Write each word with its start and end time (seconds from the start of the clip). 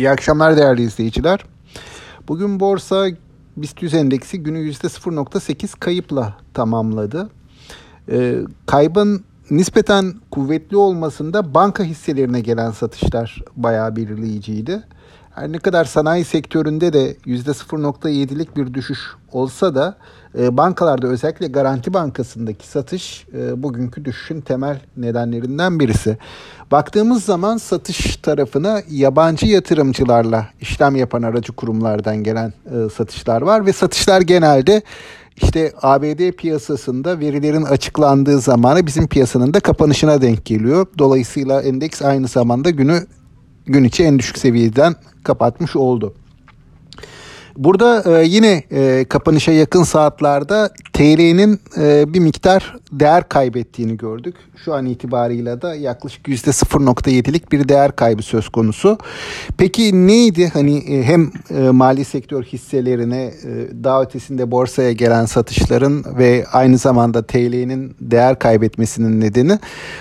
İyi 0.00 0.10
akşamlar 0.10 0.56
değerli 0.56 0.82
izleyiciler. 0.82 1.40
Bugün 2.28 2.60
borsa 2.60 3.06
BIST 3.56 3.82
100 3.82 3.94
endeksi 3.94 4.42
günü 4.42 4.58
%0.8 4.58 5.78
kayıpla 5.80 6.36
tamamladı. 6.54 7.30
Ee, 8.10 8.38
kaybın 8.66 9.24
nispeten 9.50 10.14
kuvvetli 10.30 10.76
olmasında 10.76 11.54
banka 11.54 11.84
hisselerine 11.84 12.40
gelen 12.40 12.70
satışlar 12.70 13.42
bayağı 13.56 13.96
belirleyiciydi. 13.96 14.82
Her 15.40 15.52
ne 15.52 15.58
kadar 15.58 15.84
sanayi 15.84 16.24
sektöründe 16.24 16.92
de 16.92 17.12
%0.7'lik 17.26 18.56
bir 18.56 18.74
düşüş 18.74 18.98
olsa 19.32 19.74
da 19.74 19.96
e, 20.38 20.56
bankalarda 20.56 21.06
özellikle 21.06 21.46
Garanti 21.46 21.94
Bankası'ndaki 21.94 22.66
satış 22.66 23.26
e, 23.34 23.62
bugünkü 23.62 24.04
düşüşün 24.04 24.40
temel 24.40 24.80
nedenlerinden 24.96 25.80
birisi. 25.80 26.18
Baktığımız 26.70 27.24
zaman 27.24 27.56
satış 27.56 28.16
tarafına 28.16 28.82
yabancı 28.90 29.46
yatırımcılarla 29.46 30.46
işlem 30.60 30.96
yapan 30.96 31.22
aracı 31.22 31.52
kurumlardan 31.52 32.16
gelen 32.16 32.52
e, 32.66 32.90
satışlar 32.90 33.42
var 33.42 33.66
ve 33.66 33.72
satışlar 33.72 34.20
genelde 34.20 34.82
işte 35.36 35.72
ABD 35.82 36.30
piyasasında 36.30 37.20
verilerin 37.20 37.62
açıklandığı 37.62 38.40
zamanı 38.40 38.86
bizim 38.86 39.08
piyasanın 39.08 39.54
da 39.54 39.60
kapanışına 39.60 40.22
denk 40.22 40.44
geliyor. 40.44 40.86
Dolayısıyla 40.98 41.62
endeks 41.62 42.02
aynı 42.02 42.28
zamanda 42.28 42.70
günü 42.70 43.06
gün 43.66 43.84
içi 43.84 44.04
en 44.04 44.18
düşük 44.18 44.38
seviyeden 44.38 44.94
kapatmış 45.22 45.76
oldu. 45.76 46.14
Burada 47.56 48.20
e, 48.20 48.24
yine 48.24 48.62
e, 48.70 49.04
kapanışa 49.08 49.52
yakın 49.52 49.82
saatlerde 49.82 50.68
TL'nin 50.92 51.60
e, 51.76 52.14
bir 52.14 52.20
miktar 52.20 52.76
değer 52.92 53.28
kaybettiğini 53.28 53.96
gördük. 53.96 54.34
Şu 54.64 54.74
an 54.74 54.86
itibarıyla 54.86 55.62
da 55.62 55.74
yaklaşık 55.74 56.28
%0.7'lik 56.28 57.52
bir 57.52 57.68
değer 57.68 57.96
kaybı 57.96 58.22
söz 58.22 58.48
konusu. 58.48 58.98
Peki 59.58 60.06
neydi 60.06 60.48
hani 60.48 60.78
e, 60.78 61.02
hem 61.02 61.32
e, 61.50 61.70
mali 61.70 62.04
sektör 62.04 62.42
hisselerine 62.42 63.22
e, 63.24 63.84
daha 63.84 64.02
ötesinde 64.02 64.50
borsaya 64.50 64.92
gelen 64.92 65.24
satışların 65.24 66.04
ve 66.18 66.44
aynı 66.52 66.78
zamanda 66.78 67.26
TL'nin 67.26 67.96
değer 68.00 68.38
kaybetmesinin 68.38 69.20
nedeni? 69.20 69.58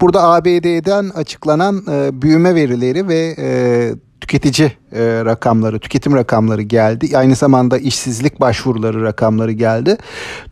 Burada 0.00 0.22
ABD'den 0.22 1.08
açıklanan 1.08 1.84
e, 1.90 2.22
büyüme 2.22 2.54
verileri 2.54 3.08
ve 3.08 3.34
e, 3.38 3.90
tüketici 4.30 4.72
e, 4.92 5.24
rakamları, 5.24 5.78
tüketim 5.78 6.14
rakamları 6.14 6.62
geldi. 6.62 7.18
Aynı 7.18 7.34
zamanda 7.34 7.78
işsizlik 7.78 8.40
başvuruları 8.40 9.04
rakamları 9.04 9.52
geldi. 9.52 9.96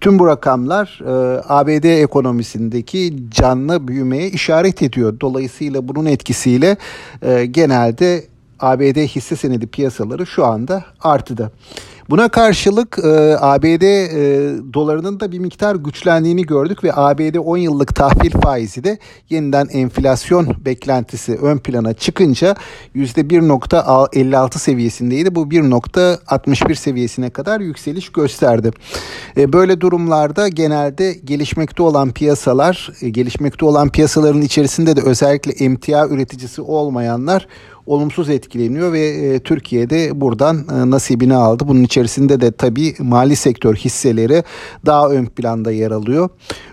Tüm 0.00 0.18
bu 0.18 0.26
rakamlar 0.26 1.00
e, 1.04 1.42
ABD 1.48 1.84
ekonomisindeki 1.84 3.16
canlı 3.30 3.88
büyümeye 3.88 4.28
işaret 4.30 4.82
ediyor. 4.82 5.20
Dolayısıyla 5.20 5.88
bunun 5.88 6.06
etkisiyle 6.06 6.76
e, 7.22 7.46
genelde 7.46 8.24
ABD 8.60 8.96
hisse 8.96 9.36
senedi 9.36 9.66
piyasaları 9.66 10.26
şu 10.26 10.46
anda 10.46 10.84
artıda. 11.00 11.50
Buna 12.10 12.28
karşılık 12.28 12.98
e, 13.04 13.36
ABD 13.40 13.82
e, 13.82 14.14
dolarının 14.74 15.20
da 15.20 15.32
bir 15.32 15.38
miktar 15.38 15.74
güçlendiğini 15.76 16.42
gördük 16.42 16.84
ve 16.84 16.94
ABD 16.94 17.36
10 17.36 17.56
yıllık 17.56 17.94
tahvil 17.94 18.30
faizi 18.30 18.84
de 18.84 18.98
yeniden 19.30 19.68
enflasyon 19.72 20.56
beklentisi 20.64 21.36
ön 21.36 21.58
plana 21.58 21.94
çıkınca 21.94 22.54
%1.56 22.96 24.58
seviyesindeydi. 24.58 25.34
Bu 25.34 25.46
1.61 25.46 26.74
seviyesine 26.74 27.30
kadar 27.30 27.60
yükseliş 27.60 28.08
gösterdi. 28.08 28.70
E, 29.36 29.52
böyle 29.52 29.80
durumlarda 29.80 30.48
genelde 30.48 31.12
gelişmekte 31.24 31.82
olan 31.82 32.10
piyasalar, 32.10 32.92
e, 33.02 33.08
gelişmekte 33.08 33.64
olan 33.64 33.88
piyasaların 33.88 34.42
içerisinde 34.42 34.96
de 34.96 35.00
özellikle 35.02 35.64
emtia 35.64 36.08
üreticisi 36.08 36.62
olmayanlar 36.62 37.46
olumsuz 37.88 38.30
etkileniyor 38.30 38.92
ve 38.92 39.00
e, 39.00 39.38
Türkiye'de 39.38 40.20
buradan 40.20 40.56
e, 40.56 40.90
nasibini 40.90 41.34
aldı. 41.34 41.68
Bunun 41.68 41.82
içerisinde 41.82 42.40
de 42.40 42.52
tabii 42.52 42.94
mali 42.98 43.36
sektör 43.36 43.76
hisseleri 43.76 44.44
daha 44.86 45.08
ön 45.10 45.26
planda 45.26 45.72
yer 45.72 45.90
alıyor. 45.90 46.28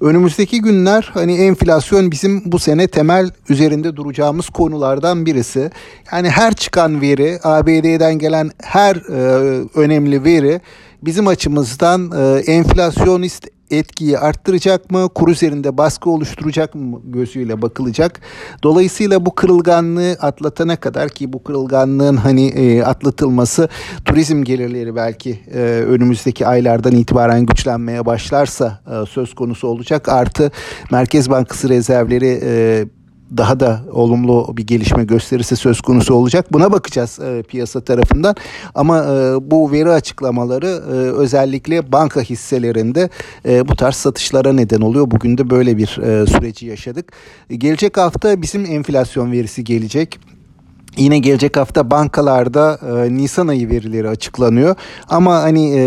Önümüzdeki 0.00 0.60
günler 0.60 1.10
hani 1.14 1.34
enflasyon 1.34 2.10
bizim 2.10 2.42
bu 2.52 2.58
sene 2.58 2.88
temel 2.88 3.30
üzerinde 3.48 3.96
duracağımız 3.96 4.48
konulardan 4.48 5.26
birisi. 5.26 5.70
Yani 6.12 6.30
her 6.30 6.54
çıkan 6.54 7.00
veri, 7.00 7.38
ABD'den 7.42 8.18
gelen 8.18 8.50
her 8.62 8.96
e, 8.96 9.20
önemli 9.74 10.24
veri 10.24 10.60
bizim 11.02 11.26
açımızdan 11.26 12.12
e, 12.16 12.38
enflasyonist 12.40 13.46
etkiyi 13.70 14.18
arttıracak 14.18 14.90
mı, 14.90 15.08
kur 15.14 15.28
üzerinde 15.28 15.78
baskı 15.78 16.10
oluşturacak 16.10 16.74
mı 16.74 17.00
gözüyle 17.04 17.62
bakılacak. 17.62 18.20
Dolayısıyla 18.62 19.26
bu 19.26 19.34
kırılganlığı 19.34 20.12
atlatana 20.20 20.76
kadar 20.76 21.08
ki 21.08 21.32
bu 21.32 21.44
kırılganlığın 21.44 22.16
hani 22.16 22.46
e, 22.46 22.82
atlatılması 22.82 23.68
turizm 24.04 24.44
gelirleri 24.44 24.96
belki 24.96 25.40
e, 25.54 25.58
önümüzdeki 25.62 26.46
aylardan 26.46 26.92
itibaren 26.92 27.46
güçlenmeye 27.46 28.06
başlarsa 28.06 28.80
e, 28.86 29.06
söz 29.06 29.34
konusu 29.34 29.68
olacak. 29.68 30.08
Artı 30.08 30.50
Merkez 30.90 31.30
Bankası 31.30 31.68
rezervleri 31.68 32.40
e, 32.42 32.84
daha 33.36 33.60
da 33.60 33.80
olumlu 33.92 34.56
bir 34.56 34.66
gelişme 34.66 35.04
gösterisi 35.04 35.56
söz 35.56 35.80
konusu 35.80 36.14
olacak. 36.14 36.52
Buna 36.52 36.72
bakacağız 36.72 37.18
e, 37.18 37.42
piyasa 37.42 37.80
tarafından. 37.80 38.36
Ama 38.74 38.98
e, 38.98 39.50
bu 39.50 39.72
veri 39.72 39.90
açıklamaları 39.90 40.66
e, 40.66 40.92
özellikle 40.94 41.92
banka 41.92 42.20
hisselerinde 42.20 43.10
e, 43.48 43.68
bu 43.68 43.76
tarz 43.76 43.94
satışlara 43.94 44.52
neden 44.52 44.80
oluyor. 44.80 45.10
Bugün 45.10 45.38
de 45.38 45.50
böyle 45.50 45.76
bir 45.76 45.98
e, 45.98 46.26
süreci 46.26 46.66
yaşadık. 46.66 47.12
Gelecek 47.50 47.96
hafta 47.96 48.42
bizim 48.42 48.64
enflasyon 48.66 49.32
verisi 49.32 49.64
gelecek. 49.64 50.18
Yine 50.96 51.18
gelecek 51.18 51.56
hafta 51.56 51.90
bankalarda 51.90 52.78
e, 52.82 53.16
Nisan 53.16 53.48
ayı 53.48 53.70
verileri 53.70 54.08
açıklanıyor. 54.08 54.74
Ama 55.08 55.42
hani 55.42 55.70
e, 55.70 55.82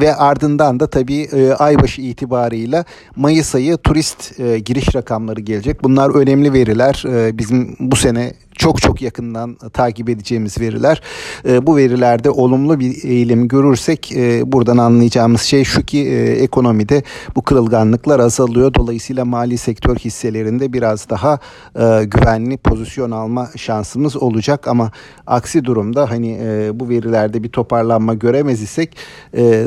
ve 0.00 0.14
ardından 0.14 0.80
da 0.80 0.86
tabii 0.86 1.20
e, 1.22 1.52
aybaşı 1.52 2.02
itibarıyla 2.02 2.84
Mayıs 3.16 3.54
ayı 3.54 3.76
turist 3.76 4.40
e, 4.40 4.58
giriş 4.58 4.94
rakamları 4.94 5.40
gelecek. 5.40 5.82
Bunlar 5.84 6.10
önemli 6.10 6.52
veriler. 6.52 7.04
E, 7.08 7.38
bizim 7.38 7.76
bu 7.80 7.96
sene 7.96 8.32
çok 8.58 8.82
çok 8.82 9.02
yakından 9.02 9.54
takip 9.72 10.08
edeceğimiz 10.08 10.60
veriler. 10.60 11.02
E, 11.48 11.66
bu 11.66 11.76
verilerde 11.76 12.30
olumlu 12.30 12.80
bir 12.80 13.04
eğilim 13.04 13.48
görürsek 13.48 14.12
e, 14.12 14.52
buradan 14.52 14.78
anlayacağımız 14.78 15.42
şey 15.42 15.64
şu 15.64 15.82
ki 15.82 15.98
e, 15.98 16.32
ekonomide 16.32 17.02
bu 17.36 17.42
kırılganlıklar 17.42 18.20
azalıyor. 18.20 18.74
Dolayısıyla 18.74 19.24
mali 19.24 19.58
sektör 19.58 19.96
hisselerinde 19.96 20.72
biraz 20.72 21.10
daha 21.10 21.38
e, 21.74 22.04
güvenli 22.04 22.56
pozisyon 22.56 23.10
alma 23.10 23.48
şansımız 23.56 24.16
olacak 24.16 24.68
ama 24.68 24.92
aksi 25.26 25.64
durumda 25.64 26.10
hani 26.10 26.38
bu 26.74 26.88
verilerde 26.88 27.42
bir 27.42 27.48
toparlanma 27.48 28.14
göremez 28.14 28.62
isek 28.62 28.96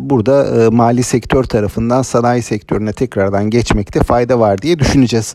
burada 0.00 0.70
mali 0.70 1.02
sektör 1.02 1.44
tarafından 1.44 2.02
sanayi 2.02 2.42
sektörüne 2.42 2.92
tekrardan 2.92 3.50
geçmekte 3.50 4.00
fayda 4.00 4.40
var 4.40 4.62
diye 4.62 4.78
düşüneceğiz. 4.78 5.34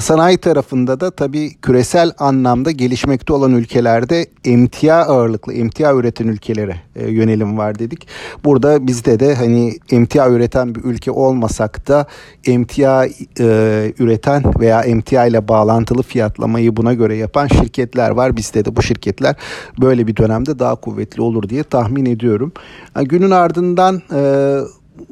Sanayi 0.00 0.38
tarafında 0.38 1.00
da 1.00 1.10
tabii 1.10 1.54
küresel 1.54 2.12
anlamda 2.18 2.70
gelişmekte 2.76 3.32
olan 3.32 3.52
ülkelerde 3.52 4.26
emtia 4.44 4.96
ağırlıklı, 4.96 5.52
emtia 5.52 5.94
üreten 5.94 6.28
ülkelere 6.28 6.76
e, 6.96 7.10
yönelim 7.10 7.58
var 7.58 7.78
dedik. 7.78 8.08
Burada 8.44 8.86
bizde 8.86 9.20
de 9.20 9.34
hani 9.34 9.78
emtia 9.90 10.30
üreten 10.30 10.74
bir 10.74 10.84
ülke 10.84 11.10
olmasak 11.10 11.88
da 11.88 12.06
emtia 12.46 13.06
e, 13.40 13.92
üreten 13.98 14.42
veya 14.60 14.82
emtia 14.82 15.26
ile 15.26 15.48
bağlantılı 15.48 16.02
fiyatlamayı 16.02 16.76
buna 16.76 16.94
göre 16.94 17.16
yapan 17.16 17.46
şirketler 17.46 18.10
var. 18.10 18.36
Bizde 18.36 18.64
de 18.64 18.76
bu 18.76 18.82
şirketler 18.82 19.34
böyle 19.80 20.06
bir 20.06 20.16
dönemde 20.16 20.58
daha 20.58 20.74
kuvvetli 20.74 21.22
olur 21.22 21.48
diye 21.48 21.62
tahmin 21.62 22.06
ediyorum. 22.06 22.52
Yani 22.96 23.08
günün 23.08 23.30
ardından 23.30 24.02
e, 24.14 24.20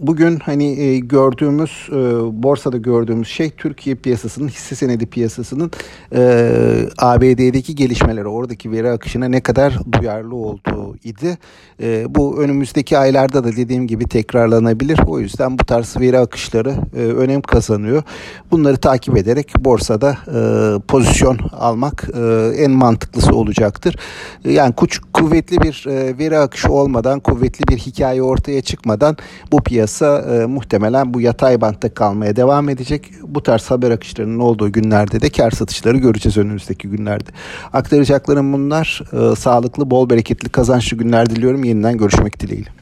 bugün 0.03 0.37
hani 0.37 0.81
e, 0.81 0.99
gördüğümüz 0.99 1.89
e, 1.89 1.95
borsada 2.43 2.77
gördüğümüz 2.77 3.29
şey 3.29 3.51
Türkiye 3.51 3.97
piyasasının 3.97 4.49
hisse 4.49 4.75
senedi 4.75 5.07
piyasasının 5.07 5.71
e, 6.15 6.23
ABD'deki 6.99 7.75
gelişmelere 7.75 8.29
oradaki 8.29 8.71
veri 8.71 8.91
akışına 8.91 9.29
ne 9.29 9.41
kadar 9.41 9.79
duyarlı 9.93 10.35
olduğu 10.35 10.97
idi. 11.05 11.39
Bu 12.09 12.43
önümüzdeki 12.43 12.99
aylarda 12.99 13.45
da 13.45 13.57
dediğim 13.57 13.87
gibi 13.87 14.05
tekrarlanabilir. 14.05 14.99
O 15.07 15.19
yüzden 15.19 15.59
bu 15.59 15.65
tarz 15.65 15.97
veri 16.01 16.19
akışları 16.19 16.75
önem 16.97 17.43
kazanıyor. 17.43 18.03
Bunları 18.51 18.77
takip 18.77 19.17
ederek 19.17 19.53
borsada 19.59 20.17
pozisyon 20.89 21.39
almak 21.53 22.09
en 22.57 22.71
mantıklısı 22.71 23.35
olacaktır. 23.35 23.97
Yani 24.45 24.75
kuvvetli 25.13 25.63
bir 25.63 25.85
veri 26.19 26.39
akışı 26.39 26.73
olmadan, 26.73 27.21
kuvvetli 27.21 27.69
bir 27.69 27.79
hikaye 27.79 28.23
ortaya 28.23 28.63
çıkmadan 28.63 29.17
bu 29.53 29.63
piyasa 29.63 29.92
e, 30.01 30.47
muhtemelen 30.47 31.15
bu 31.15 31.21
yatay 31.21 31.61
bantta 31.61 31.95
kalmaya 31.95 32.37
devam 32.37 32.69
edecek. 32.69 33.11
Bu 33.23 33.43
tarz 33.43 33.71
haber 33.71 33.91
akışlarının 33.91 34.39
olduğu 34.39 34.73
günlerde 34.73 35.21
de 35.21 35.31
kar 35.31 35.51
satışları 35.51 35.97
göreceğiz 35.97 36.37
önümüzdeki 36.37 36.89
günlerde. 36.89 37.31
Aktaracaklarım 37.73 38.53
bunlar. 38.53 39.03
E, 39.13 39.37
sağlıklı, 39.37 39.91
bol 39.91 40.11
bereketli, 40.11 40.49
kazançlı 40.49 40.97
günler 40.97 41.31
diliyorum. 41.31 41.65
Yeniden 41.65 41.99
görüşmek 41.99 42.41
dileğiyle. 42.41 42.82